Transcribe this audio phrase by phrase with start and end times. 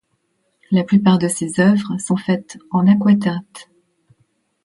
[0.71, 3.69] La plupart de ses œuvres sont faites en aquatinte.